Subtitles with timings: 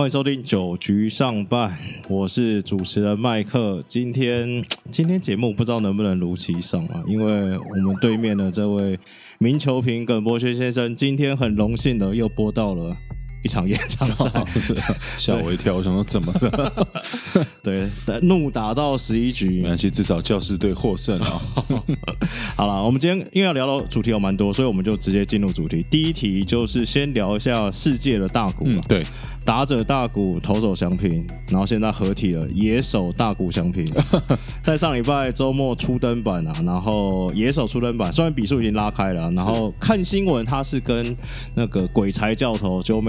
[0.00, 1.70] 欢迎收听九局上半，
[2.08, 3.84] 我是主持人麦克。
[3.86, 8.98] 今天 今天节目不知道能不能如期上啊，因为我们对面的这位
[9.38, 12.96] 名球评耿博轩先生，今天很荣幸的又播到了
[13.42, 14.30] 一场演唱赛，
[14.60, 14.76] 是
[15.16, 16.86] 吓我一跳，我想说怎么了？
[17.62, 17.88] 对，
[18.22, 21.42] 怒打到十一局没，关系，至少教师队获胜了。
[22.56, 25.84] 好了，我们今天因为要聊的主题有蛮多，所以我们就直接进入主题。
[25.90, 29.06] 第一题就是先聊一下世界的大鼓嘛，，嗯对，
[29.44, 33.90] 打者大鼓，投手相拼，然后现在合体了，野手大鼓相拼。
[34.62, 41.16] 在上礼拜周末初登板啊，然后野手初登板，虽然比数已经拉开了，然后看新闻他是跟
[41.54, 43.00] 那个鬼才教头 Joe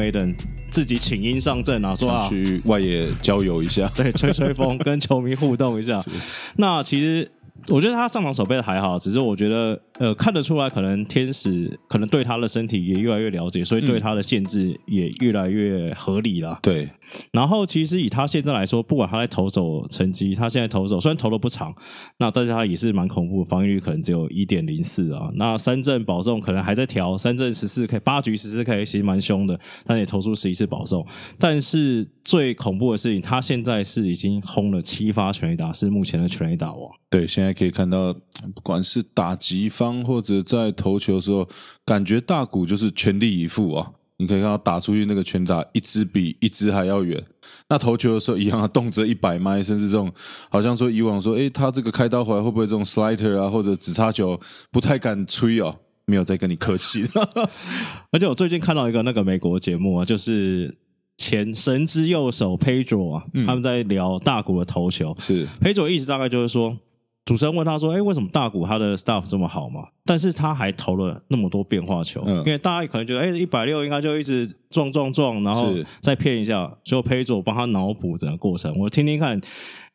[0.70, 3.88] 自己请缨上阵啊，说啊，去外野郊游一下。
[3.95, 6.03] 对，吹吹风，跟球迷互动一下。
[6.57, 7.29] 那其实
[7.67, 16.57] 我觉得他上场守备的还好，只是我觉得呃看得出来，可能天使可能对他的身体也越来越了解，所以对他的限制也越来越合理了。
[16.63, 16.90] 对，
[17.31, 21.74] 然后其实以他现在来说，不管他在投手成绩，他现在投手虽然投的不长，
[22.18, 25.32] 那但是他也是蛮恐怖，防御率可能只有一点零四啊。
[25.35, 31.07] 那三振保送可能还在调，三振十四 K，八局十四 K 其实蛮凶的，但也投出十一次保送。
[31.40, 36.91] 但是最恐怖的事情，他现在是已经轰了七发全垒打，是目前的全垒打王。
[37.09, 38.13] 对，现在可以看到，
[38.54, 41.48] 不管是打击方或者在投球的时候，
[41.85, 43.91] 感觉大谷就是全力以赴啊。
[44.22, 47.20] 你可以看到打出去那个拳打，一支比一支还要远。
[47.70, 50.12] 那投球的时候一样啊，动辄一百迈，甚至这种
[50.52, 54.40] 好像说以往说，诶，他这个开刀回来会不会这种 slider 啊，或者直插球
[54.72, 57.10] 不太敢吹哦，没有在跟你客气的。
[58.12, 60.77] 而且我最近看到一个那个美国节目啊，就是
[61.18, 65.16] 前神之右手 Pedro 啊，他们在聊大谷的投球。
[65.19, 66.78] 是 Pedro 意思大概就是说，
[67.24, 69.88] 主持人问他说：“哎，为什么大谷他的 staff 这么好嘛？
[70.03, 75.72] 但是他还投了那么多变化球，嗯因为大家可能觉得，哎，一百六应该就一直撞撞撞，然后
[76.02, 76.78] 再骗一下。
[76.84, 79.40] 就 Pedro 帮他脑补整个过程，我听听看，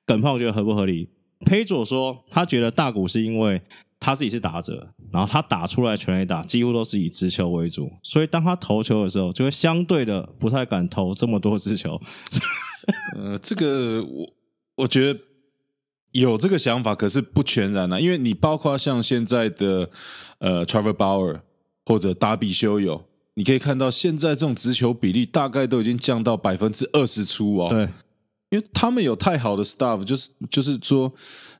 [0.07, 1.09] 耿胖觉得合不合理
[1.41, 3.61] ？Pedro 说，他觉得大谷是因为
[3.99, 12.01] 他自己是打者，然后他打出来全垒打几乎都是以直球为主，所以当他投球的时候，就会相对的不太敢投这么多直球。
[13.19, 14.29] 呃，这个我
[14.77, 15.19] 我觉得
[16.21, 19.89] 有这个想法，可是不全然啊，因为你包括像现在的
[20.39, 21.41] 呃 Trevor Bauer
[21.85, 23.05] 或者达比修友，
[23.35, 27.69] 你可以看到现在这种直球比例大概都已经降到百分之二十出哦。
[27.69, 27.83] 对，
[28.51, 31.13] 因为他们有太好的 staff，就是就是说，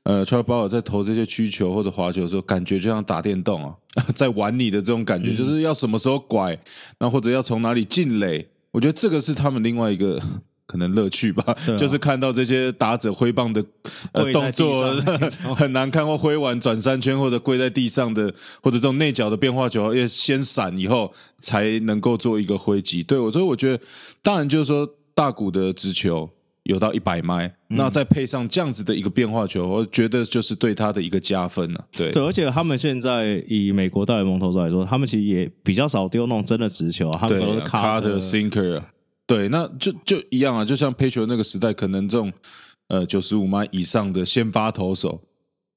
[0.03, 3.75] 呃 t r a v o 在投这些曲球或者滑球的时候，感觉就像打电动啊，
[4.15, 6.57] 在玩你的这种感觉，就是要什么时候拐，
[6.99, 10.21] 那或者要从哪里进垒，我觉得这个是他们另外一个。
[10.67, 11.77] 可能乐趣吧，啊。
[11.77, 13.63] 就是看到这些打者挥棒的
[14.11, 14.93] 呃动作
[15.55, 23.01] 很难看，或挥完转三圈或者跪在地上的，或者这种内角的变化球，要先闪以后才能够做一个挥击。
[23.01, 23.83] 对我，所以我觉得，
[24.21, 26.29] 当然就是说大谷的直球
[26.63, 27.77] 有到一百迈，嗯。
[27.77, 38.81] 那再配上这样子的一个变化球，我觉得就是对他的一个加分了、对，对，而且他们现在以美国大联盟投手来说，他们其实也比较少丢那种真的直球啊，他们都是 cut cut sinker，
[39.27, 42.33] 对，那就就一样啊，就像佩球那个时代，可能这种
[42.87, 45.21] 呃九十五迈以上的先发投手。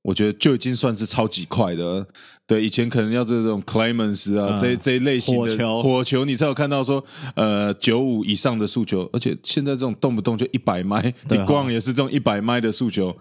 [0.03, 2.07] 我觉得就已经算是超级快的，
[2.47, 13.15] 对，以前可能要这种 Clemens 啊，嗯这这一类型的火球火球，你才有看到说，呃，九五以上的速球，而且现在这种动不动就一百迈，你光也是这种一百迈的速球，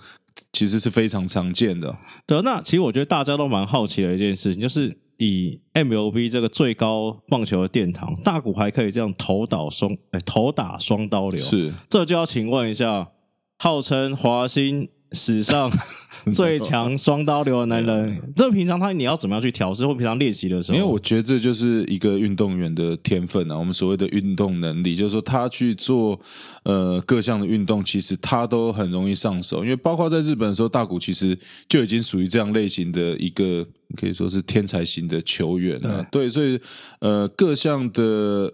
[0.53, 1.93] 其实是非常常见的。
[2.25, 13.11] 对，那其实我觉得大家都蛮好奇的一件事情，就是以 MLB 这个最高棒球的殿堂，大谷还可以这样头倒双哎头打双刀流，是，这就要请问一下，
[13.57, 15.71] 号称华兴史上
[16.33, 20.77] 最强双刀流的男人，这平常他你要怎么样去调试，或平常练习的时候？
[20.77, 26.19] 因为我觉得这就是一个运动员的天分啊，我们所谓的运动能力，就是说他去做
[26.63, 29.63] 呃各项的运动，其实他都很容易上手。
[29.63, 31.37] 因为包括在日本的时候，大谷其实
[31.69, 33.65] 就已经属于这样类型的一个
[33.95, 36.59] 可以说是天才型的球员了、对，所以
[36.99, 38.53] 呃各项的。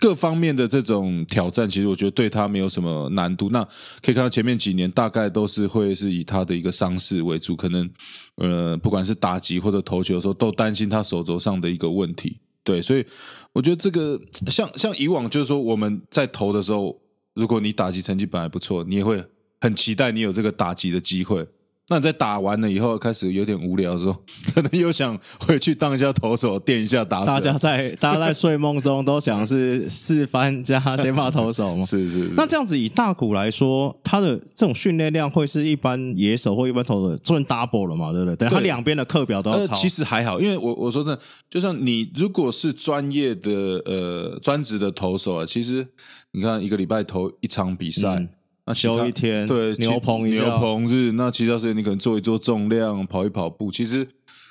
[0.00, 3.50] 各方面的这种挑战，其实我觉得对他没有什么难度。
[3.50, 3.62] 那
[4.02, 7.88] 可以看到前面几年大概都是会是以他的一个伤势为主，可能
[8.36, 12.38] 呃不管是打击或者投球的时候，都担心他手肘上的一个问题。
[12.64, 13.04] 对，所以
[13.52, 16.98] 我觉得这个像像以往就是说我们在投的时候，
[17.34, 19.22] 如果你打击成绩本来不错，你也会
[19.60, 21.46] 很期待你有这个打击的机会。
[21.90, 24.16] 那你在打完了以后开始有点无聊的时候，
[24.54, 27.26] 可能又想回去当一下投手，垫一下打者。
[27.26, 31.82] 大家在大家在睡梦中都想是四番加先发投手吗？
[31.84, 32.30] 是是是。
[32.36, 38.12] 那这样子以大股来说，他的这种训练量会是一般野手或一般投手赚 double 了嘛？
[38.12, 38.36] 对不对？
[38.36, 39.74] 等他两边的课表都要抄。
[39.74, 41.20] 其实还好，因为我我说真的，
[41.50, 43.50] 就像你如果是专业的
[43.84, 45.84] 呃专职的投手啊，其实
[46.30, 48.28] 你看一个礼拜投一场比赛。
[48.70, 53.68] 那休一天，对牛棚一牛棚日，那其他时间你可能做一做重量，跑一跑步。
[53.70, 54.06] 其实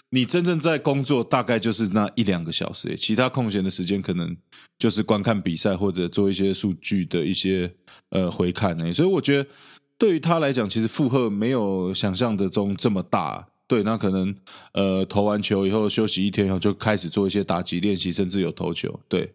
[0.10, 4.36] 你真正在工作，大概就是那一两个小时，其他空闲的时间可能
[4.78, 7.74] 就是观看比赛或者做一些数据的一些
[8.10, 8.92] 呃回看呢。
[8.92, 9.50] 所以我觉得
[9.98, 13.48] 对于他来讲，其实负荷没有想象的中这么大。
[13.68, 14.36] 对，那可能
[14.74, 19.00] 呃投完球以后休息一天以后，就开始做一些打击练习，甚至有投球。
[19.08, 19.32] 对。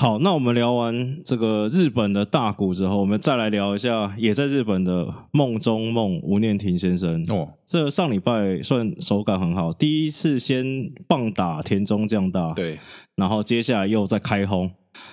[0.00, 7.26] 好，那我们聊完这个日本的大鼓之后，我们再来聊一下也在日本的梦中梦吴念庭先生。
[7.30, 10.64] 哦，这上礼拜算手感很好，第一次先
[11.08, 12.78] 棒打田中将大，对，
[13.16, 14.70] 然后接下来又再开轰，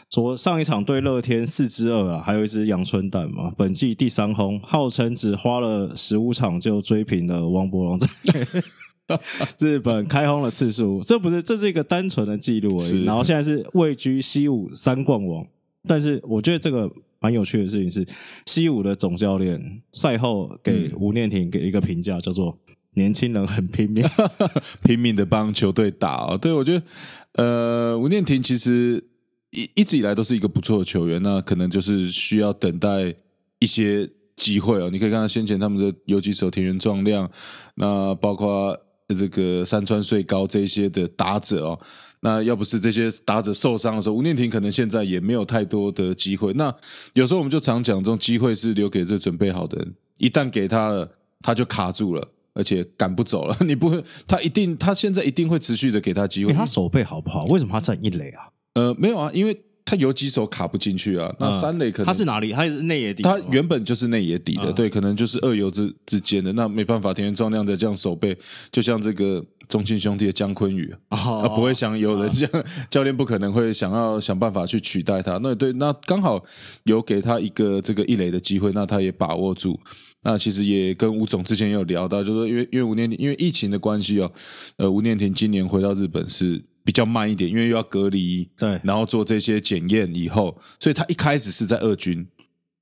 [0.08, 7.98] 昨上一场对乐天四支二啊，还有一只阳春蛋嘛，本季第三轰，号称只花了十五场就追平了王博龙。
[9.60, 13.04] 日本开轰的次数，这不是这是一个单纯的记录而已。
[13.04, 15.46] 然后现在是位居西武三冠王，
[15.88, 18.04] 但是我觉得这个蛮有趣的事情是，
[18.48, 22.58] 西武的总教练赛后给吴念婷给一个评价，叫做
[22.96, 24.04] 年轻人很拼命，
[24.84, 26.36] 拼命的帮球队打。
[26.38, 29.04] 对我觉得，呃，吴念婷其实
[29.52, 33.14] 一一直以来都是一个不错的球员，那可能就是需要等待
[33.60, 34.90] 一些机会哦。
[34.92, 37.30] 你可以看到先前他们的游击手田园壮亮，
[37.76, 38.76] 那包括。
[39.14, 41.80] 这个山川穗高这些的打者哦，
[42.22, 46.52] 那要不是这些打者受伤的时候，吴念婷可能现在也没有太多的机会。
[46.54, 46.74] 那
[47.14, 51.12] 有时候我们就常讲，这种机会是留给这准备好的人，一旦给他了，
[51.42, 53.56] 他就卡住了，而且赶不走了。
[53.68, 56.54] 你不会，他一定，他现在一定会持续的给他机会。
[56.54, 57.46] 他手背好不好？
[57.46, 58.50] 为什么他站一垒啊？
[58.74, 59.62] 呃，没有啊，因为。
[59.96, 61.34] 他有几手卡不进去啊？
[61.40, 62.52] 那三垒可能他是哪里？
[62.52, 63.24] 他是内野底。
[63.24, 66.52] 他原本就是内野底的，对，可能就是二游之之间的。
[66.54, 68.38] 那没办法，田园壮亮的这样守备，
[68.72, 75.40] 就像这个中信兄弟的姜昆宇，他不会想有人这样，教练不可能会想要想办法去取代他。
[75.42, 76.44] 那对，那刚好
[76.84, 79.80] 有给他一个这个一垒的机会，那他也把握住。
[80.24, 84.32] 那其实也跟吴总之前有聊到，就是说因为因为吴念庭因为疫情的关系哦，
[84.78, 86.66] 呃，吴念庭今年回到日本是。
[86.86, 92.26] 比较慢一点，因为又要隔离，对，然后做这些检验以后，所以他一开始是在二军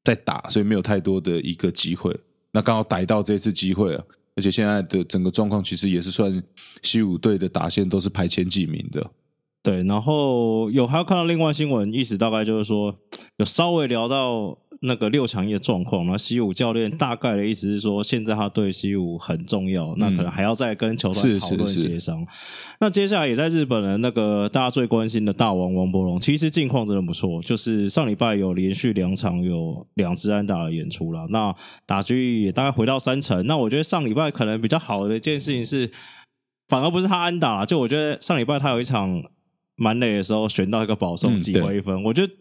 [0.04, 2.16] 在打，所以没有太多的一个机会。
[2.52, 4.06] 那刚好逮到这次机会了，
[4.36, 6.44] 而且现在的整个状况其实也是算
[6.82, 9.10] 西武队的打线都是排前几名的。
[9.64, 13.00] 对，然后有还要看到另外新闻，意思大概就是说
[13.38, 14.60] 有稍微聊到。
[14.86, 22.26] 那个六强一的状况，那西武教练大概的意思是说，现在他对西武很重要，那可能还要再跟球队讨论协商。
[22.82, 33.48] 那接下来也在日本的那个大家最关心的大王王柏龙，其实近况真的不错，就是上礼拜有连续两场有两支安打的演出了，那打局也大概回到三成。
[33.48, 35.90] 那我觉得上礼拜可能比较好的一件事情是，
[36.68, 39.24] 反而不是他安打，就我觉得上礼拜他有一场
[39.78, 42.34] 蛮累的时候选到一个保送几回分，我觉得。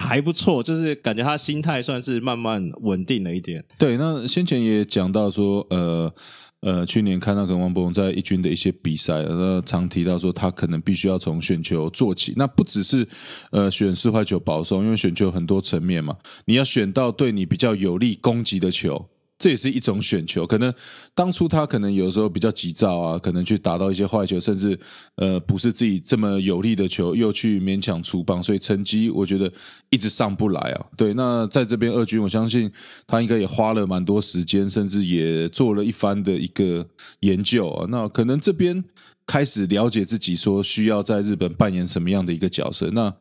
[0.00, 3.62] 还不错，就是感觉他心态算是慢慢稳定了一点。
[3.78, 6.12] 对，那先前也讲到说，呃
[6.60, 12.32] 呃，去年看到跟王博龙在一军的一些比赛，那常提到说他可能必须要从选球做起。
[12.36, 13.06] 那不只是
[13.50, 16.16] 呃选四坏球保送，因为选球很多层面嘛，
[16.46, 19.08] 你要选到对你比较有利攻击的球。
[19.40, 20.72] 这也是一种选球，可能
[21.14, 24.78] 当初他可能有时候比较急躁啊，可能去打到一些坏球，甚至
[25.16, 29.50] 呃不是自己这么有利的球，又去勉强出棒，所以成绩我觉得
[29.88, 30.86] 一直上不来啊。
[30.94, 32.70] 对，那在这边二军，我相信
[33.06, 36.86] 他应该也花了蛮多时间，甚至也做了一番的一个
[37.20, 37.86] 研究啊。
[37.88, 38.84] 那可能这边
[39.26, 42.90] 开始了解自己，说需要在日本扮演什么样的一个角色。
[42.90, 43.14] 那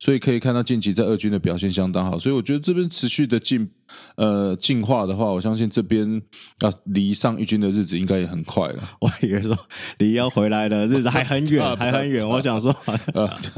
[0.00, 3.68] 所以可以看到近期在二军的表现相当好，所以我觉得这边持续的进
[4.16, 6.22] 呃进化的话，我相信这边
[6.60, 8.90] 啊离上一军的日子应该也很快了。
[9.02, 9.58] 我以为说
[9.98, 12.28] 离要回来的日子还很远， 还很远。
[12.28, 12.72] 我想说，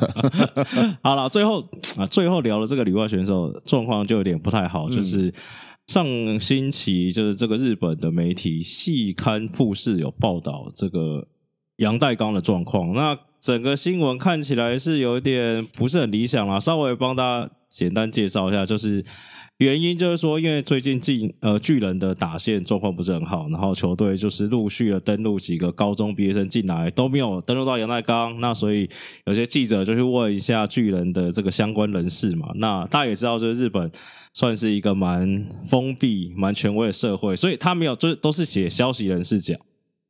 [1.04, 1.60] 好了，最后
[1.98, 5.30] 啊，最后聊了这个里外选手状况就有点不太好，就是
[5.88, 6.06] 上
[6.40, 11.28] 星期就是这个日本的媒体细刊富士有报道这个
[11.76, 13.18] 杨代刚的状况，那。
[13.40, 19.02] 整个新闻看起来是有一点不是很理想啦，稍微帮大家简单介绍一下，就是
[19.56, 28.88] 原因就是说，因为最近进呃巨人的打线状况不是很好，然后球队就是陆续的登录几个高中毕业生进来，都没有登录到杨代刚，那所以
[29.24, 32.48] 有些记者就去问一下巨人的这个相关人士嘛。
[32.56, 33.90] 那大家也知道，就是日本
[34.34, 39.58] 算是一个蛮封闭、蛮权威的社会，所以他没有就都是写消息人士讲。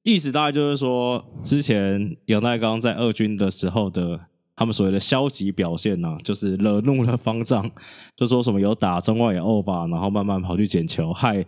[0.03, 4.19] 意思大概就是说，之前杨代刚在二军的时候的
[4.57, 7.71] 他们所谓的消极表现呢、就是惹怒了方丈，
[8.17, 11.45] 就说什么有打中外野欧吧，然后慢慢跑去捡球，害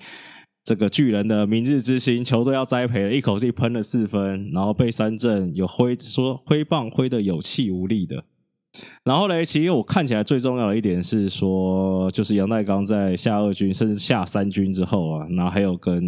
[0.64, 8.24] 这个巨人的明日之星球队要栽培了，一口气喷了四分，然后被三振有挥说挥棒挥的有气无力的。
[9.04, 16.02] 然后嘞，其实我看起来最重要的一点是说，就是杨代刚在下二军甚至下三军之后啊，然后还有跟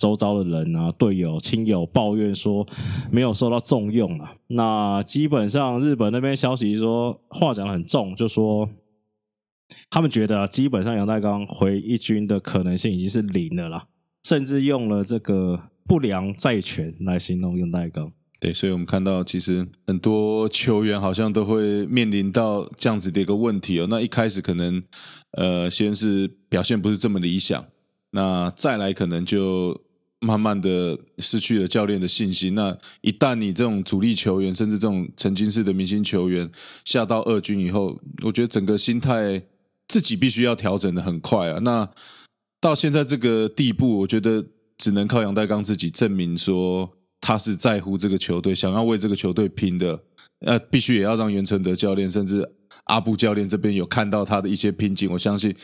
[0.00, 2.66] 周遭的人啊、队友、亲友抱怨说
[3.12, 4.34] 没有受到重用啊。
[4.46, 8.66] 那基本上日本那边消息说话讲得很重，就说
[9.90, 13.86] 他们觉得、啊、基本上杨代刚回一军的可能性已经是零了啦，
[14.24, 18.10] 甚至用了这个不良债权来形容杨代刚。
[18.40, 23.86] 对，所以我们看到，其实很多球员好像都会面临到这样子的一个问题哦。
[23.90, 24.82] 那一开始可能，
[25.32, 27.62] 呃，先是表现不是这么理想，
[28.12, 29.78] 那再来可能就
[30.20, 32.54] 慢慢的失去了教练的信心。
[32.54, 36.50] 那一旦你这种主力球员，甚至这种曾经是的明星球员
[36.84, 39.42] 下到二军以后，我觉得整个心态
[39.88, 41.58] 自己必须要调整的很快啊。
[41.60, 41.88] 那
[42.60, 44.44] 到现在这个地步，我觉得
[44.78, 46.90] 只能靠杨代刚自己证明说。
[47.22, 50.02] 他是在乎这个球队，想要为这个球队拼的，
[50.46, 52.50] 呃，必须也要让袁成德教练甚至
[52.84, 55.10] 阿布教练这边有看到他的一些拼劲。
[55.10, 55.54] 我相信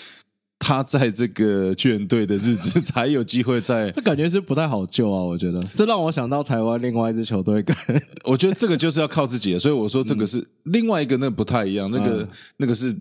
[0.59, 3.91] 他在这个巨人队的日子才有机会在。
[3.97, 7.77] 这感觉是不太好救啊，我觉得这让我想到台湾另外一支球队跟，
[8.25, 12.97] 我觉得这个就是要靠自己的，所以我说这个是另外一个，那不太一样，那个、嗯那个是。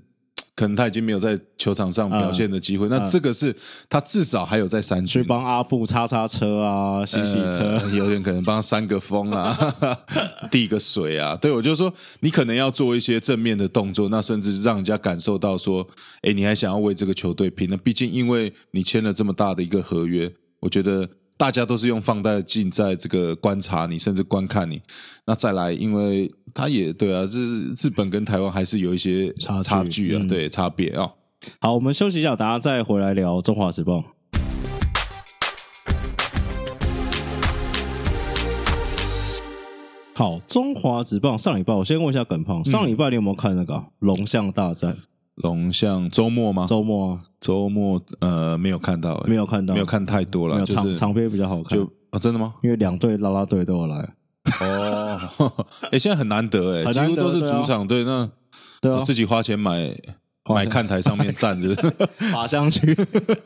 [0.55, 3.53] 可能他已经没有在球场上表现的机会，那这个是
[3.89, 7.77] 他至少还有在三去军帮阿布擦擦车啊、洗洗车。
[7.81, 9.57] 呃有点可能帮他扇个风啊，
[10.49, 11.35] 递个水啊。
[11.35, 15.85] 对我就是说，你可能要做一些正面的动作，那甚至让人家感受到说，
[16.21, 17.67] 哎，你还想要为这个球队拼。
[17.69, 20.31] 那毕竟因为你签了这么大的一个合约，
[20.61, 21.07] 我觉得
[21.37, 24.81] 大家都是用放大镜在这个观察你，甚至观看你。
[25.25, 31.11] 那再来，因为他也对啊，这日本跟台湾还是有一些差距差距啊，嗯对差别啊。
[31.59, 34.01] 好，我们休息一下，大家再回来聊中华时报。
[40.13, 44.95] 好，中华职棒上礼拜，我先问一下耿胖，上礼拜你有没有看那个啊龙象大战？
[45.35, 46.65] 龙象周末吗？
[46.69, 52.53] 周末啊周末呃没有看到、诶没有看到，没有看太多了，长长篇比较好看，就啊、真的吗？
[52.63, 54.15] 因为两队拉拉队都有来。
[54.61, 58.29] 哦，哎、现在很难得哎，几乎都是主场队，那
[58.81, 59.91] 对啊我，自己花钱买
[60.47, 61.73] 买看台上面站着，
[62.31, 62.95] 爬上去。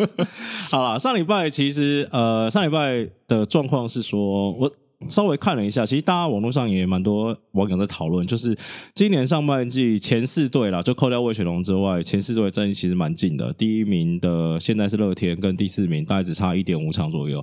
[0.70, 4.70] 好了，上礼拜其实呃，上礼拜的状况是说，我
[5.08, 8.54] 稍微看了一下，其实大家网络上也蛮多网友在讨论，就是
[8.94, 13.54] 今年上半季前四队啦，就扣掉魏雪龙之外，前四队的战绩其实蛮近的。
[13.54, 17.42] 第一名的现在是乐天，跟第四名大概只差一点五场左右。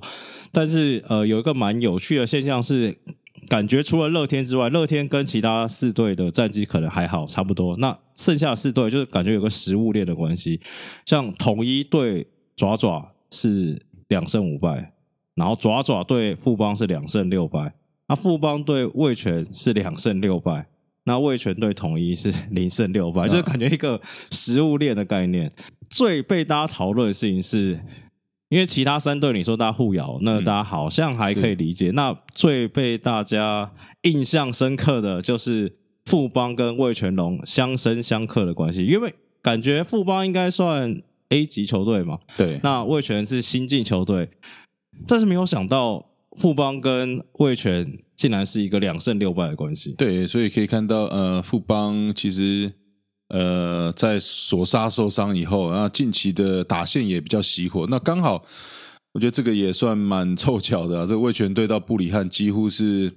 [0.51, 2.95] 但是呃，有一个蛮有趣的现象是。
[3.49, 7.77] 感觉除了乐天之外，乐天跟其他四队的战绩可能还好，差不多。
[7.77, 10.59] 那剩下四队就是感觉有个食物链的关系，
[11.05, 14.93] 像统一对爪爪是两胜五败，
[15.35, 17.73] 然后爪爪对富邦是两胜六败，
[18.07, 20.67] 那富邦对味全是两胜六败，
[21.05, 24.01] 那味全对统一是零胜六败，就是感觉一个
[24.31, 25.51] 食物链的概念。
[25.89, 27.79] 最被大家讨论的事情是。
[28.49, 31.91] 因为其他三队你说大家互咬，那大家好像还可以理解。
[31.91, 33.71] 那最被大家
[34.03, 44.29] 印象深刻的就是富邦跟魏全龙相生相克的关系，因为感觉富邦应该算 A 级球队嘛，对，那魏全是新进球队，
[45.05, 46.05] 但是没有想到
[46.37, 49.93] 富邦跟魏全竟然是一个两胜六败的关系。
[49.97, 52.71] 对，所以可以看到，呃，富邦其实
[53.29, 58.43] 呃在索沙受伤以后，然后近期的打线也比较熄火，那刚好
[59.13, 61.01] 我觉得这个也算蛮凑巧的。
[61.07, 63.11] 这个味全队到布里汉几乎是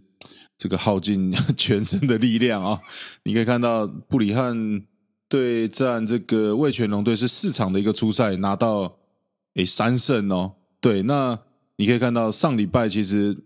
[0.57, 2.81] 这个耗尽 全身的力量啊！
[3.25, 4.83] 你可以看到布里汉
[5.29, 8.97] 对战这个味全龙队是四场的一个初赛拿到
[9.55, 10.55] 诶三胜哦。
[10.81, 11.38] 对，那
[11.76, 13.37] 你可以看到上礼拜其实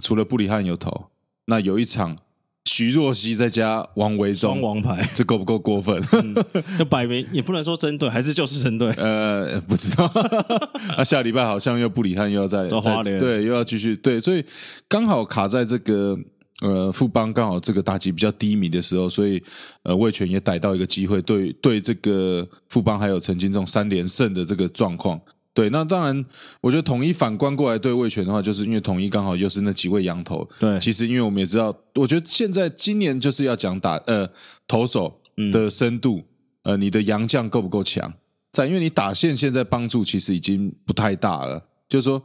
[0.00, 1.10] 除了布里汉有投，
[1.46, 2.16] 那有一场
[2.64, 6.02] 徐若曦再加王维忠，双王牌这够不够过分？
[6.78, 8.90] 就摆明也不能说针对，还是就是针对。
[8.92, 10.10] 呃，不知道。
[10.96, 14.42] 那下礼拜好像又布里汉又要再再到花莲对，又要继续对，所以
[14.88, 16.18] 刚好卡在这个
[16.62, 19.42] 呃富邦刚好这个打击比较低迷的时候，所以
[19.82, 25.20] 呃魏权也逮到一个机会，对对这个富邦还有曾经这种三连胜的这个状况。
[25.54, 26.24] 对，那当然，
[26.60, 30.46] 我觉得统一反观过来对魏权的话，就是因为统一刚好又是那几位羊头。
[30.58, 34.28] 对其实因为我们也知道，我觉得现在今年就是要讲打呃
[34.66, 35.20] 投手
[35.52, 36.24] 的深度，
[36.64, 38.12] 呃，你的洋将够不够强？
[38.52, 42.20] 在因为你打线现在帮助其实已经不太大了，就是说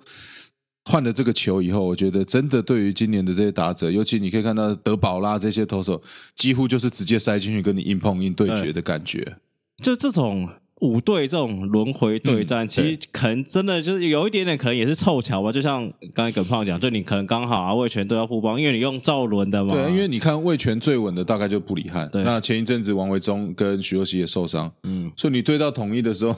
[0.85, 6.01] 换了这个球以后，我觉得真的对于今年的这些打者，尤其你可以看到德保拉这些投手，
[6.33, 9.37] 几乎就是直接塞进去跟你硬碰硬对决的感觉。
[9.83, 15.51] 就这种五队这种轮回对战，嗯其实可能真的就是有一点点，可能也是凑巧吧。
[15.51, 22.23] 就像刚才耿胖讲，就你可能刚好啊，魏权都要互帮，因为你用赵伦的嘛，对，因为你看魏权最稳的大概就布里汉，对。
[22.23, 26.33] 那前一阵子王维忠跟徐若曦也受伤，嗯，所以你对到统一的时候，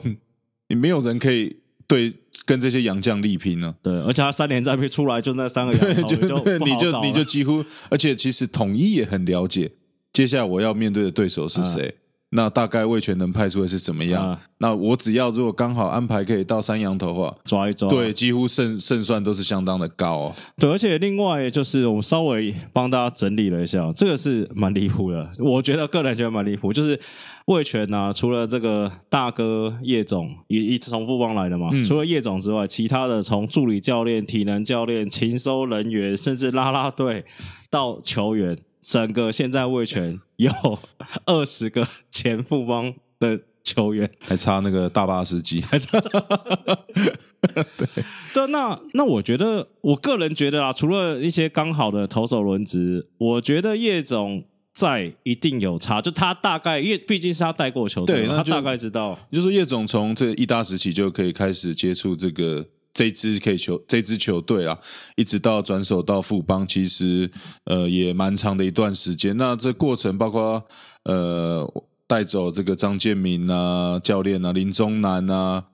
[0.68, 1.56] 你没有人可以
[1.86, 2.12] 对
[2.44, 9.70] 跟这些洋将力拼呢、对，而且他三连战出来就那三个羊头，就就对，你就你就几乎，而且其实统一也很了解，
[10.12, 11.94] 接下来我要面对的对手是谁。
[12.34, 14.30] 那大概魏全能派出的是怎么样？
[14.30, 20.34] 啊那我只要如果刚好安排可以到三羊头的话，抓一抓，对，几乎胜胜算都是相当的高哦。
[20.56, 26.98] 对，而且另外就是我们稍微帮大家整理了一下，这个是蛮离谱的，我觉得个人觉得蛮离谱，就是
[27.46, 37.24] 魏全呢、除了这个大哥叶总一一直从富邦来的嘛，嗯除了叶总之外，其他的从助理教练、体能教练、勤收人员，甚至拉拉队
[37.68, 40.50] 到球员，整个现在卫权有
[41.24, 44.10] 二十个前富邦的球员。
[44.20, 46.00] 还差那个大巴司机， 还差
[47.78, 47.86] 对。
[48.34, 54.42] 对，那那我觉得，我个人觉得啊，除了一些刚好的投手轮值，我觉得叶总
[54.74, 64.78] 在一定有差，就他大概，因为毕竟是他带过球队他大概知道，也就是说叶总从这一大时期就可以开始接触这个这支可以球这支球队啊，
[65.16, 67.30] 一直到转手到富邦，其实
[67.64, 69.36] 呃也蛮长的一段时间。
[69.36, 70.64] 那这过程包括
[71.04, 71.66] 呃
[72.06, 75.64] 带走这个张建民啊教练啊林宗南啊。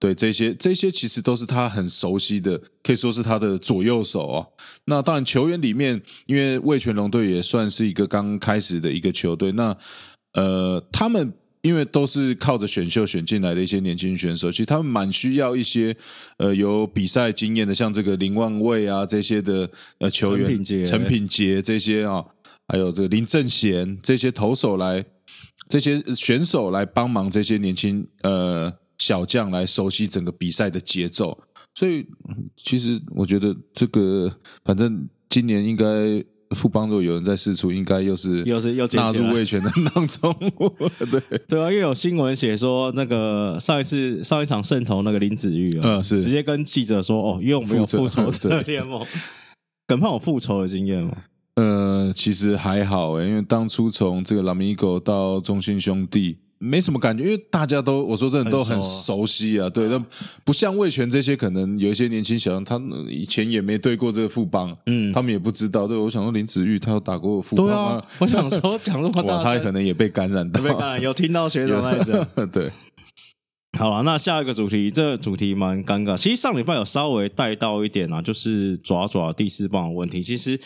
[0.00, 4.46] 对这些，这些其实都是他很熟悉的，可以说是他的左右手啊。
[4.84, 9.74] 那当然，球员里面，因为魏全龙队也算是一个刚开始的一个球队，那
[10.34, 11.32] 呃，他们
[11.64, 15.96] 因为都是靠着选秀选进来的一些年轻选手，其实他们蛮需要一些
[16.36, 19.68] 呃有比赛经验的，像这个林万卫啊这些的
[19.98, 22.22] 呃球员，陈品杰这些啊，
[22.68, 25.02] 还有这个林正贤这些投手来，
[25.66, 31.42] 这些选手来帮忙这些年轻呃小将来熟悉整个比赛的节奏。
[31.74, 34.30] 所以嗯其实我觉得这个
[34.66, 36.22] 反正今年应该
[36.54, 40.34] 富邦如果有人在试出，应该又是又是又捡纳入卫权的当中，
[41.10, 46.22] 对，对啊，因为有新闻写说，那个上一次上一场胜投那个林子玉啊，嗯是。
[46.22, 49.04] 直接跟记者说，哦，因为我们有复复仇仇者 联盟，
[49.86, 51.16] 耿胖有复仇的经验吗？
[51.56, 56.38] 呃，其实还好诶，因为当初从这个拉米狗到中信兄弟。
[56.64, 60.02] 没什么感觉，因为大家都我说真的都很很熟悉啊，对，那
[60.44, 65.86] 不像魏权这些，可能有一些年轻小将，他们以前也没对过这个富邦，嗯，他们也不知道。
[65.86, 72.26] 对，我想说林子玉他有打过富邦对吗啊？，我想说讲这么 哇，大声，他可能也被感染到，被感染有听到学长在讲。
[72.50, 72.70] 对，
[73.78, 76.16] 好了，那下一个主题，这个主题蛮尴尬。
[76.16, 80.22] 其实上礼拜有稍微带到一点啊，就是爪爪第四棒的问题。
[80.22, 80.58] 其实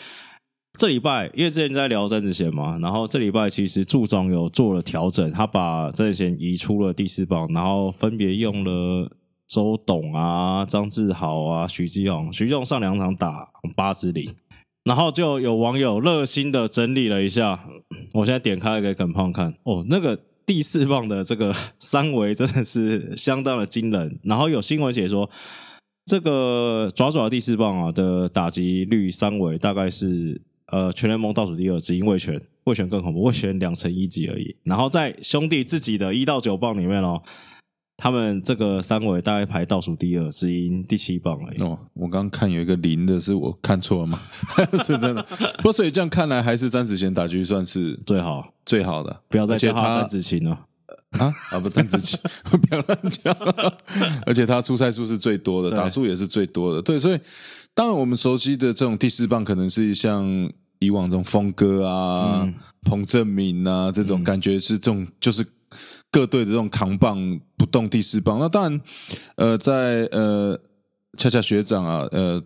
[0.79, 9.11] 这礼拜因为之前在聊曾子贤嘛，然后这礼拜其实祝总有做了调整，他把曾子贤移出了第四棒，然后分别用了
[9.45, 14.33] 周董啊、张志豪啊、徐志宏，徐志宏上两场打八支零。
[14.85, 17.59] 然后就有网友热心的整理了一下，
[18.13, 24.17] 我现在点开给耿胖看，哦，那个第四棒的这个三围真的是相当的惊人。
[24.23, 25.29] 然后有新闻写说，
[26.05, 34.55] 这个爪爪第四棒啊的打击率三围大概是呃全联盟倒数第二，只因魏权，魏权更恐怖，魏权两成一级而已。
[34.63, 37.21] 然后在兄弟自己的一到九棒里面哦，
[37.97, 41.61] 他们这个三围大概排倒数第二，只赢第七棒而已。
[41.61, 44.21] 哦，我刚刚看有一个零的，是我看错了吗？
[44.83, 45.23] 是真的。
[45.57, 50.65] 不过所以这样看来，还是詹子贤打局算是最好最好的，不要再叫他詹子晴了。
[51.17, 53.35] 啊啊不詹子琪，不要乱讲。
[54.27, 56.79] 而且他出赛数是最多的，打数也是最多的。
[56.81, 57.19] 对，所以
[57.73, 60.25] 当然我们熟悉的这种第四棒，可能是像
[60.79, 62.53] 以往这种峰哥啊、嗯
[62.83, 65.45] 彭正明啊这种感觉是这种就是。
[66.11, 68.81] 各队的这种扛棒不动第四棒，那当然，
[69.35, 70.59] 呃，在呃，
[71.15, 72.43] 恰恰学长啊，呃，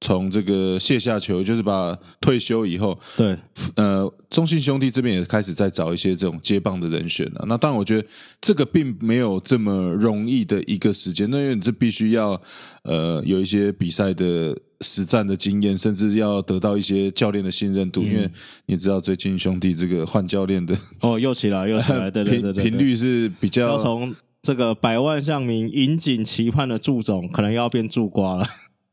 [0.00, 3.36] 从这个卸下球，就是把退休以后，对，
[3.76, 7.44] 呃，中信兄弟这边也开始在找一些这种接棒的人选了。
[7.48, 8.06] 那当然，我觉得
[8.40, 12.38] 这个并没有这么容易的一个时间，那因为你这必须要
[12.82, 18.30] 呃有一些比赛的实战的经验，甚至要得到一些教练的信任度，因为
[18.66, 28.46] 你知道最近兄弟这个换教练的哦，又起来 又起来，对对对对，频率是比较要从这个百万象民引颈期盼的祝总，可能要变祝瓜了。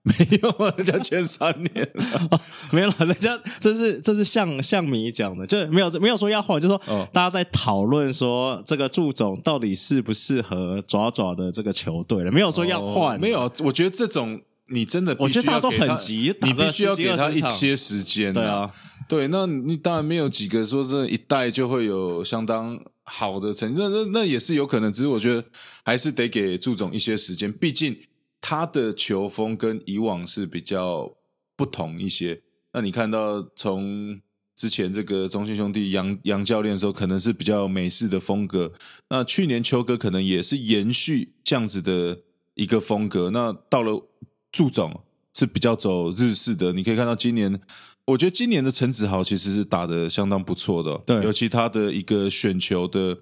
[0.04, 1.92] 没有啊，人家签三年，
[2.74, 2.96] 没有了。
[3.06, 6.82] 人家这是这是向向米讲的，就没有没有说要换，就说
[7.14, 13.20] 大家在讨论说这个祝总到底适不适合爪爪的这个球队了，没有说要换。
[13.20, 18.34] 没有，我觉得这种你真的，我觉得大家都很急，你必须要给他一些时间。
[18.34, 18.72] 对啊，
[19.08, 24.92] 对，那你当然没有几个说这一代就会有相当好的成绩，那那那也是有可能。
[24.92, 25.44] 只是我觉得
[25.84, 27.96] 还是得给祝总一些时间，毕竟。
[28.42, 31.16] 他的球风跟以往是比较
[31.56, 32.42] 不同一些。
[32.74, 34.20] 那你看到从
[34.56, 38.74] 之前这个中信兄弟杨杨教练的时候，可能是比较美式的风格。
[39.10, 42.20] 那去年秋哥可能也是延续这样子的
[42.56, 43.30] 一个风格。
[43.30, 44.10] 那到了
[44.52, 44.92] 祝总
[45.34, 46.74] 是比较走日式的。
[46.74, 47.62] 你可以看到今年，
[48.06, 50.98] 我觉得今年的陈子豪其实是打的相当不错的。
[51.06, 53.20] 对，尤其他的一个选球的。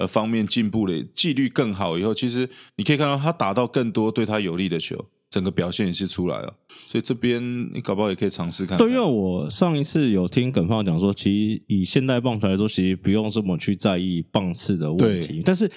[0.00, 4.96] 呃，方面进步了，纪律更好以后，其实你可以看到他打到更多对他有利的球，
[5.28, 6.54] 整个表现也是出来了。
[6.88, 7.42] 所以这边
[7.74, 8.78] 你搞不好也可以尝试看。
[8.78, 15.42] 对，因为我上一次有听耿胖讲说，其实以现代棒球来说，其实不用这么去在意棒次的问题。
[15.44, 15.70] 但是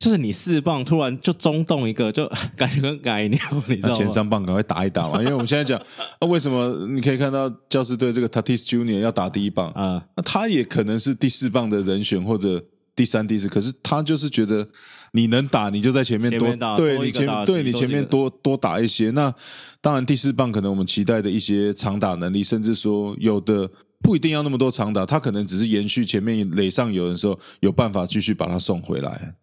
[0.00, 3.38] 就是你四棒突然就中动一个，就 感觉跟改尿，
[3.68, 3.94] 你知道吗？
[3.94, 5.80] 前三棒赶快打一打嘛，因为我们现在讲，
[6.20, 10.04] 那为什么你可以看到教师队这个 Tatis Junior 要打第一棒啊？
[10.16, 12.64] 那他也可能是第四棒的人选，或者。
[12.98, 14.66] 第三、第四，可是他就是觉得
[15.12, 19.12] 你能打，你就在前面多，对你前对你前面多多打一些。
[19.12, 19.32] 那
[19.80, 23.70] 当然，第四棒可能我们期待的一些长打能力，甚至说有的
[24.02, 29.36] 不一定要那么多长打，他可能只是延续前面垒上有人时候有办法继续把他送回来。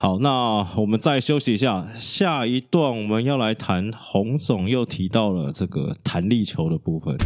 [0.00, 7.16] 好，那我们再休息一下，下一段我们要来谈洪总又提到了这个弹力球的部分。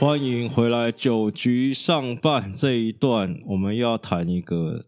[0.00, 4.86] 欢迎回来，九局上半这一段，我们要谈一个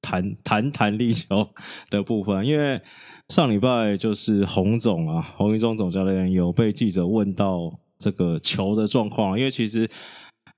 [0.00, 1.48] 谈谈谈力球
[1.90, 2.46] 的部分。
[2.46, 2.80] 因为
[3.28, 9.36] 上礼拜就是洪总啊， 洪一中总教练有被记者问到这个球的状况。
[9.36, 9.90] 因为其实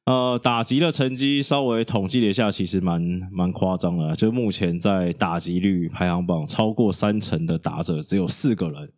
[0.05, 3.01] 呃，打击的成绩稍微统计了一下，其实蛮
[3.33, 4.15] 蛮夸张的。
[4.15, 8.93] 就目前在打击率排行榜超过三成的打者只有四个人。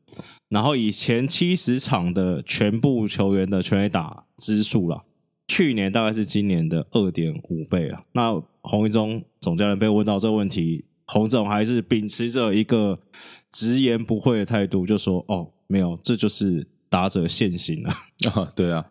[0.48, 5.04] 然后以前七十场的全部球员的全垒打支数了，
[5.48, 8.04] 去年大概是今年的二点五倍啊。
[8.12, 13.00] 那洪一中总教练被问到这个问题，洪总还是秉持着一个
[13.50, 17.90] 直言不讳的态度，就说：“哦，没有，这就是打者现行了。
[18.32, 18.85] ”啊，对啊，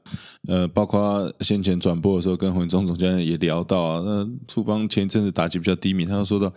[0.50, 6.54] 呃，包括先前转播的时候，跟洪一中总教练也聊到啊，那出邦前一阵子打击比较低迷，他就说到：“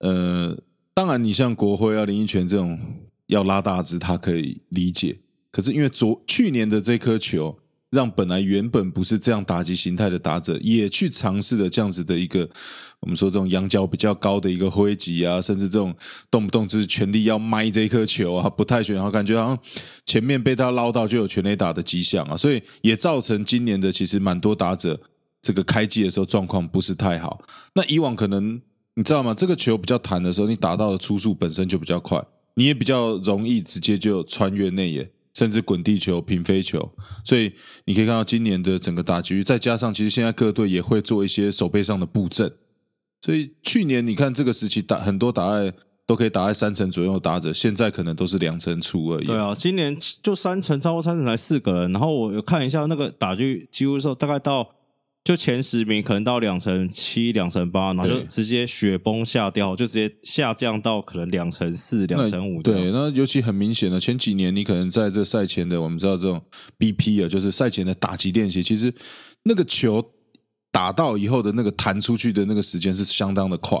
[0.00, 0.56] 呃，
[0.94, 2.76] 当然，你像国辉啊、林奕泉这种。”
[3.26, 5.18] 要拉大支，他可以理解。
[5.50, 7.58] 可是因为昨去年的这颗球，
[7.90, 12.46] 让本来原本不是这样打击形态的打者，也去尝试了这样子的一个，
[13.00, 15.94] 我们说这种仰角比较高的一个挥击啊，甚至这种
[16.30, 19.58] 动不动就是全力要卖这一颗球啊，不太选，好感觉好像
[20.04, 25.00] 前面被他捞到就有全力打的迹象啊，所以也造成今年的其实蛮多打者
[25.40, 27.40] 这个开机的时候状况不是太好。
[27.72, 28.60] 那以往可能
[28.94, 29.32] 你知道吗？
[29.32, 32.22] 这个球比较弹的时候，你打到的出速本身就比较快。
[32.56, 36.90] 你也比较容易直接就穿越内野，甚至滚地球、平飞球，
[37.22, 37.52] 所以
[37.84, 42.52] 你可以看到今年的整个打击率，再加上其实现在各队也会做一些手背上的布阵，
[43.20, 45.72] 所以去年你看这个时期打很多打在
[46.06, 49.26] 都可以打在三成左右的打者，现在可能都是两成出而已。
[49.26, 54.75] 对啊，今年就三成超过三成才四个人，然后我有看一下那个打击几乎说大概到。
[55.26, 62.62] 就前十名可能到两成七、两成八，然后就直接雪崩下掉，就直接下降到可能两成四、两成五。
[62.62, 66.40] 对，那尤其很明显的，前几年你可能在这赛前的，我们知道这种
[66.78, 68.94] BP 啊，就是赛前的打击练习，其实
[69.42, 70.12] 那个球
[70.70, 73.80] 打到以后的那个弹出去的那个时间是相当的快。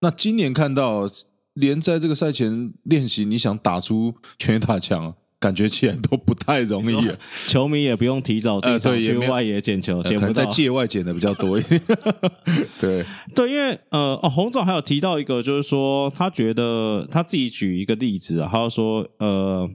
[0.00, 1.08] 那今年看到
[1.54, 5.14] 连在这个赛前练习，你想打出全打墙。
[5.46, 7.08] 感觉起来都不太容易，
[7.46, 11.80] 球迷也不用提早进场去外野捡球，捡不到，在界外捡的比较多一点。
[12.80, 19.70] 对对，因为呃，哦，洪总还有提到一个，就是说他觉得他自己举一个例子啊，他说呃，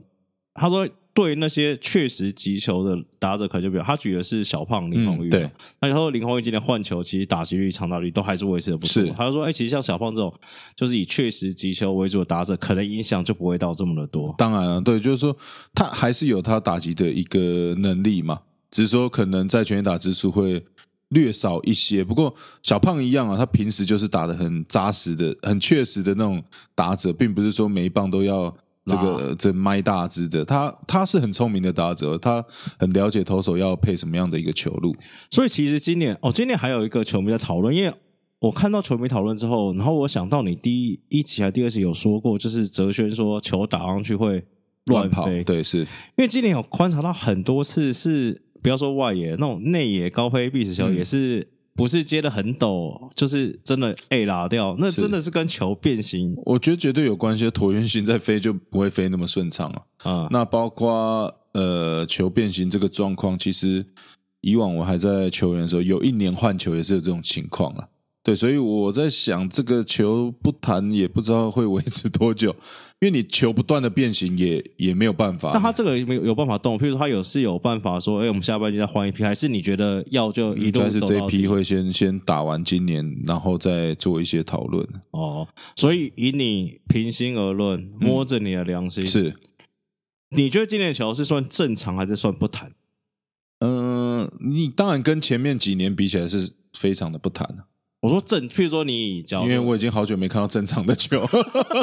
[0.52, 0.86] 他说。
[1.14, 9.04] 对那些确实击球的打者，可能就比较他举的是小胖林红玉，对，那他说林红玉今天换球，其实打击率、长打率都还是维持的不错。
[9.14, 10.32] 他就说，哎，其实像小胖这种，
[10.74, 14.34] 就是以确实击球为主的打者，可能影响就不会到这么的多。
[14.38, 15.36] 当然了，对，就是说
[15.74, 20.64] 他还是有他打击的一个能力嘛，只是说可能在全垒打之数会
[21.08, 22.02] 略少一些。
[22.02, 26.42] 不过小胖一样啊，他平时就是打的很扎实的、很确实的那种
[26.74, 30.44] 打者，并不是说每一棒都要这个这麦大支的。
[30.44, 32.44] 他他是很聪明的打者，他
[32.78, 34.94] 很了解投手要配什么样的一个球路。
[35.30, 37.94] 所以其实今年哦，今年还有一个球迷在讨论，因为
[38.40, 44.44] 我看到球迷讨论之后，然后我想到你第一一集还第二集有说过，就是哲轩说球打上去会
[44.86, 57.46] 乱跑，飞，对，是因为今年有观察到很多次是，不要说外野那种内野高飞必死球，嗯也是不是接的很陡，就是真的 A 拉掉，那真的是跟球变形我觉得绝对有关系。
[57.46, 60.10] 椭圆形在飞就不会飞那么顺畅啊。
[60.10, 60.28] 啊。
[60.30, 63.86] 那包括呃球变形这个状况，其实
[64.42, 67.88] 以往我还在球员的时候，有一年换球也是有这种情况啊。
[68.24, 72.50] 对，所以我在想，这个球不弹也不知道会维持多久，
[73.00, 75.50] 因为你球不断的变形也也没有办法。
[75.52, 76.78] 但他这个有没有有办法动？
[76.78, 81.00] 譬如说他有是有办法说，哎，我们下半季再换一批，还是你觉得要就一路应该是？
[81.00, 84.86] 这一批会先先打完今年，然后再做一些讨论。
[85.10, 89.34] 哦，所以以你平心而论，摸着你的良心，嗯是，
[90.36, 92.70] 你觉得今年的球是算正常还是算不弹？
[93.58, 97.66] 嗯、你当然跟前面几年比起来是非常的不谈了，
[98.02, 101.24] 我说正，譬如说你以脚，因为我已经好久没看到正常的球。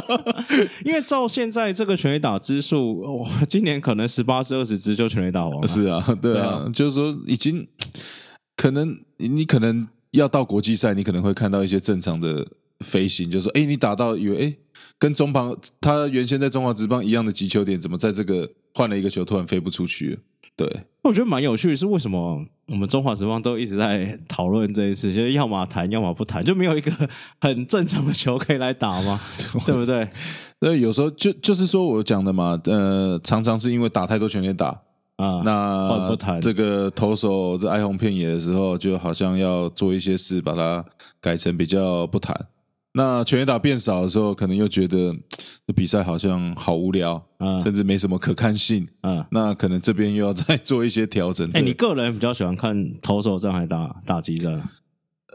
[0.83, 5.67] 因为照现在这个全垒打支数，我，今年可能十八至二十支就全垒打王了。
[5.67, 7.65] 是啊，对对啊，啊就是说已经
[8.57, 12.45] 可能你可能要到国际赛，你可能会看到一些正常的
[12.81, 14.53] 飞行，就是说，哎，你打到以为哎
[14.97, 20.17] 跟中棒他原先在中华职棒一样的击球点，怎么在这个换了一个球突然飞不出去了？
[20.59, 20.69] 对，
[21.03, 26.91] 我觉得蛮有趣的是，为什么我们中华职棒都一直在讨论这一次，就是要么谈，要么不谈，就没有一个
[27.39, 29.17] 很正常的球可以来打吗？
[29.65, 30.05] 对不对？
[30.59, 34.67] 那有时候就就是说我讲的嘛，呃，常常是因为打太多全垒打，
[35.15, 40.83] 啊，那换不弹这个投手在哀鸿遍野的时候，就好像要做一些事，把它
[41.21, 42.35] 改成比较不弹。
[42.93, 45.15] 那全垒打变少的时候，可能又觉得
[45.67, 48.87] 这比赛好像好无聊，嗯甚至没什么可看性。
[49.01, 49.23] 嗯。
[49.31, 51.47] 那可能这边又要再做一些调整。
[51.49, 54.61] 哎、对你个人比较喜欢看投手战还是打打击战？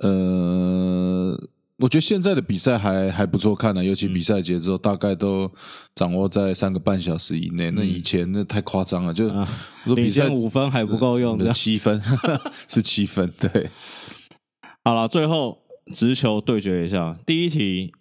[0.02, 1.38] 呃，
[1.78, 5.48] 我觉得现在的比赛还还不错看呢、尤其比赛节奏大概都
[5.94, 7.70] 掌握在三个半小时以内。
[7.70, 9.28] 那以前那太夸张了，就
[9.94, 12.02] 比赛五分还不够用，这样七分
[12.68, 13.70] 是七分，对。
[14.84, 15.56] 好了，最后
[15.92, 17.16] 直球对决一下。
[17.26, 17.92] 第一题，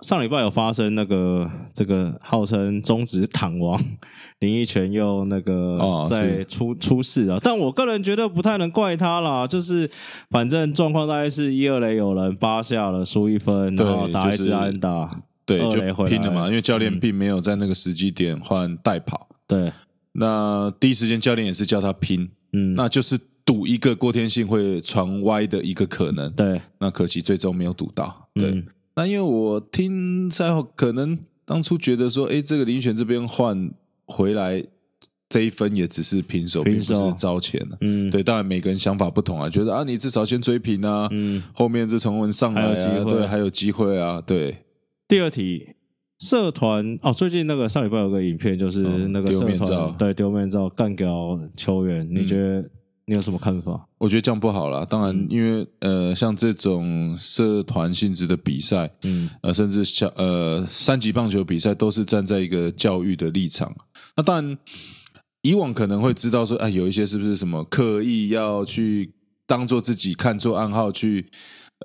[0.00, 3.80] 上礼拜有发生那个这个号称中职躺王
[4.40, 6.44] 林奕泉又那个哦在是。
[6.44, 9.90] 出出事啊，但我个人觉得不太能怪他啦，就是
[10.30, 17.00] 反正状况大概是一二垒有人八下了输一分，对然后打一就是次安打，对，就二垒回拼了嘛，因为教练嗯。
[17.00, 19.72] 并没有在那个时机点换代跑，对，
[20.12, 26.32] 那第一时间教练也是叫他拼，嗯，那就是赌一个郭天信会传歪的一个可能。
[26.32, 28.28] 对，那可惜最终没有赌到。
[28.34, 28.66] 对，嗯。
[28.96, 33.70] 那因为我听赛后可能当初觉得说，哎，这个林权这边换
[34.06, 34.64] 回来
[35.28, 37.76] 这一分也只是平手，并不是招钱了。
[37.80, 41.42] 嗯，对，当然每个人想法不同啊，觉得啊，你至少先追平啊，嗯。
[41.52, 44.58] 后面这重文上来对，还有机会啊，对，
[45.08, 45.70] 第二题，
[46.20, 49.66] 社团哦，最近那个上礼拜有个影片，就是嗯那个社丢面罩。
[49.66, 52.26] 团对丢面罩干掉球员，你嗯。
[52.26, 52.70] 觉得
[53.06, 53.86] 你有什么看法？
[53.98, 54.84] 我觉得这样不好啦。
[54.84, 63.74] 当嗯然，因为呃，像这种社团性质的比赛，嗯呃，甚至小呃三级棒球比赛，都是站在一个教育的立场。
[64.16, 64.58] 那当然，
[65.42, 69.12] 以往可能会知道说，哎，有一些是不是什么刻意要去
[69.46, 71.26] 当做自己看错暗号去。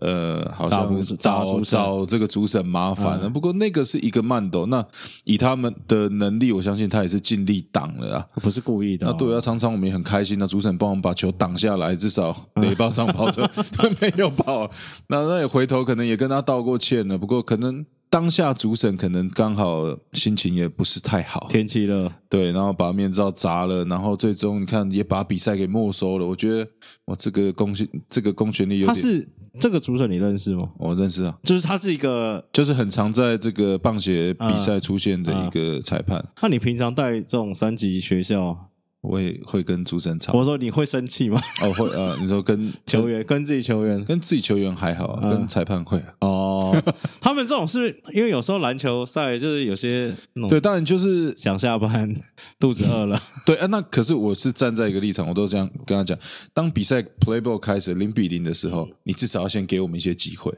[0.01, 3.27] 呃，好像找找这个主审麻烦了。
[3.27, 4.85] 嗯不过那个是一个慢斗，那
[5.25, 8.27] 以他们的能力，我相信他也是尽力挡了啊。
[8.35, 13.49] 不是故意的、哦，那对啊，常常我们也很开心，那主审帮我们把球挡下来，至少嗯垒包上跑者
[13.99, 14.69] 没有跑。
[15.07, 26.25] 那那也回头可能也跟他道过歉了，不过可能当下主审可能刚好心情也不是太好，天气热，对，然后把面罩砸了，然后最终你看也把比赛给没收了。
[26.25, 26.67] 我觉得
[27.05, 29.27] 我这个公信这个公权力有点，他是
[29.59, 30.69] 这个主审你认识吗？
[30.77, 38.69] 我认识啊，就是他是一个，就是很常在这个棒协比赛出现的一个裁判，那你平常带这种三级学校，
[39.01, 40.33] 我也会跟主审吵。
[40.33, 41.41] 我说你会生气吗？
[41.61, 46.13] 哦，会呃，你说跟 球员跟自己球员跟自己球员还好跟裁判会啊。
[46.21, 46.83] 哦，
[47.21, 52.13] 他们这种是因为有时候篮球赛就是有些那种对，当然就是想下班
[52.59, 53.65] 肚子饿了， 对啊。
[53.67, 56.17] 那可是我是站在一个立场，我都这样跟他讲：
[56.53, 60.53] 当比赛 play ball 开始零比零的时候，你至少要先给我们一些机会。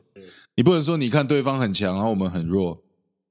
[0.56, 2.84] 你不能说你看对方很强，然后我们很弱，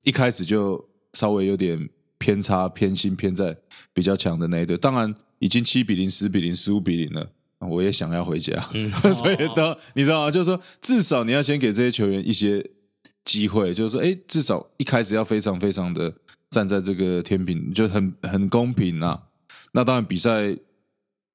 [0.05, 1.89] 一开始就稍微有点
[2.21, 3.57] 偏差、偏心偏在
[3.93, 4.77] 比较强的那一队。
[4.77, 7.33] 当然，已经七比零、十比零、十五比零了。
[7.59, 10.31] 我也想要回家，嗯 所以都你知道吗？
[10.31, 12.65] 就是说，至少你要先给这些球员一些
[13.23, 16.15] 机会，就是说，哎，至少一开始要非常非常的
[16.49, 19.25] 站在这个天平，就很很公平啊。
[19.73, 20.57] 那当然，比赛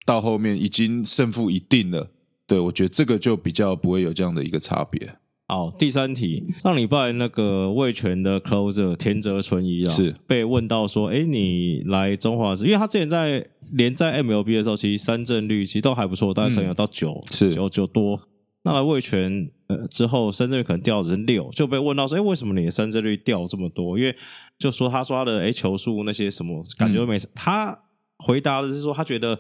[0.04, 2.10] 到后面已经胜负已定了，
[2.48, 5.18] 对我觉得这个就比较不会有这样的一个差别。
[5.48, 18.20] 好，第三题，上礼拜那个魏权的 closer 田泽纯一啊，是被问到说，哎，你来中华职，因为他之前在连在 MLB 的时候，其实三振率其实都还不错，大概可能有到九、是九九多。
[18.64, 24.00] 那来魏权呃之后，三振率可能掉成六，就被问到说，哎，为什么你的三振率掉这么多？
[24.00, 24.16] 因为
[24.58, 27.78] 就说他说他的哎球速那些什么感觉都没，他
[28.18, 29.40] 回答的是说他觉得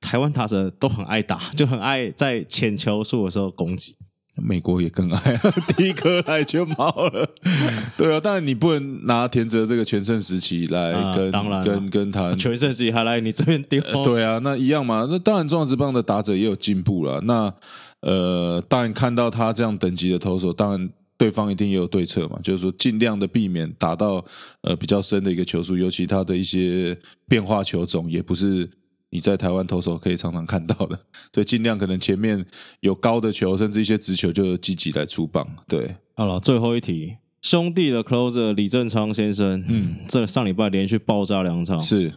[0.00, 3.94] 台湾打者都很爱打，就很爱在浅球速的时候攻击。
[4.36, 5.36] 美国也更爱，
[5.76, 7.28] 第一颗来就毛了。
[7.98, 15.06] 对啊，当然你不能拿田泽这个全盛时期来啊跟、当然跟跟他全盛期还来你这边丢， 对啊，那一样嘛。
[15.10, 17.20] 那当然，中华职棒的打者也有进步了。
[17.22, 17.52] 那
[18.00, 24.24] 呃，当然看到他这样等级的投手，当然对方一定也有对策嘛，就是说尽量的避免打到
[24.62, 28.68] 呃比较深的一个球速，尤其他的一些变化球种也不是
[29.14, 30.98] 你在台湾投手可以常常看到的，
[31.34, 32.42] 所以尽量可能前面
[32.80, 35.46] 有高的球，甚至一些直球就积极来出棒。
[35.68, 42.14] 对，好了，最后一题，兄弟的 closer 李正昌先生，嗯，这上礼拜连续爆炸两场，是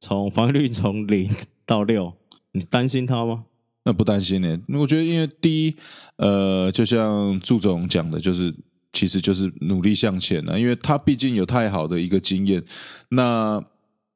[0.00, 1.30] 从防御率从零
[1.66, 2.14] 到六，
[2.52, 3.44] 你担心他吗？
[3.84, 5.76] 那不担心呢、我觉得，因为第一，
[6.16, 8.54] 呃，就像祝总讲的，就是
[8.94, 12.62] 其实就是努力向前啊了、因为他毕竟有太好的一个经验。
[13.10, 13.62] 那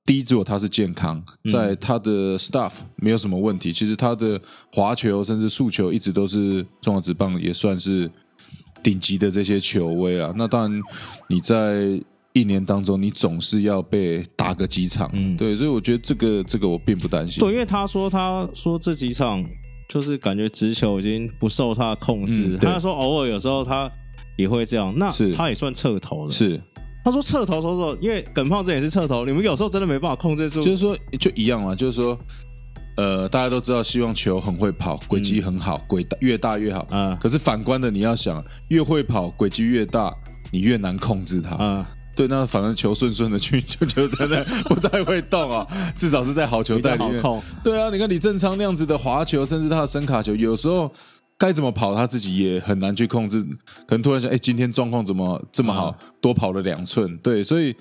[0.07, 4.39] 第一，如果他是健康，在他的 staff 没有什么问题，其实他的
[4.73, 8.11] 滑球甚至速球一直都是中华职棒也算是
[8.83, 10.31] 顶级的这些球威啊。
[10.37, 10.83] 那当然，
[11.27, 11.99] 你在
[12.35, 17.41] 一年当中，你总是要被打个几场，嗯对，所以我觉得这个这个我并不担心。
[17.41, 19.43] 对，因为他说他说这几场
[19.89, 23.91] 就是感觉直球已经不受他的控制，他说偶尔有时候他
[24.37, 26.31] 也会这样，那是他也算侧投了。
[26.31, 26.61] 是，
[27.05, 32.19] 他说侧头投手，因为耿胖子也是侧头，你们有时候真的没办法控制住，就是说就一样嘛，就是说，
[32.97, 36.87] 呃，大家都知道，希望球很会跑，轨迹很好，轨大越大越好。
[36.91, 40.11] 嗯可是反观的，你要想，越会跑，轨迹越大，
[40.51, 41.57] 你越难控制它。
[41.57, 41.87] 啊，
[42.17, 47.21] 对，那反正球顺顺的去， 就球真的不太会动啊，至少是在好球比带里面。
[47.21, 47.43] 较好控。
[47.63, 50.91] 对啊，你看李正昌那样子的滑球，甚至他的声卡球，有时候
[51.37, 53.43] 该怎么跑，他自己也很难去控制。
[53.87, 57.17] 可能突然想，哎，今天状况怎么这么好，嗯多跑了两寸。
[57.19, 57.75] 对，所以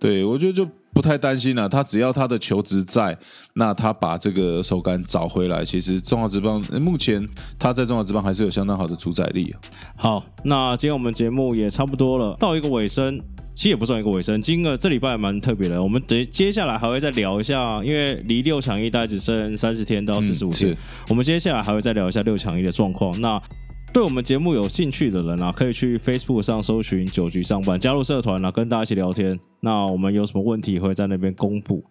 [0.00, 3.14] 对我觉得就不太担心了、他只要他的球职在，
[3.52, 7.28] 那他把这个手感找回来，其实中华职棒呃目前
[7.58, 9.60] 他在中华职棒还是有相当好的主宰力、啊。
[9.94, 13.20] 好，那今天我们节目也差不多了，到一个尾声。
[13.54, 15.82] 其实也不算一个尾声，今个这礼拜还蛮特别的。
[15.82, 20.78] 我们等接下来还会再聊一下，因为离六强一大概只剩三十天到四十五天，是
[21.08, 23.18] 我们接下来还会再聊一下六强一的状况。
[23.18, 23.42] 那
[23.92, 29.40] 对我们节目有兴趣的人啊，可以去 Facebook 上搜寻“九局上班”，加入社团啊，跟大家一起聊天。
[29.60, 31.82] 那我们有什么问题会在那边公布。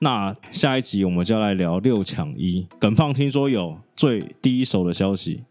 [0.00, 2.66] 那下一集我们就要来聊六抢一。
[2.80, 5.44] 耿胖听说有最第一手的消息，